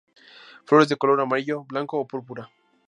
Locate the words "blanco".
1.65-1.99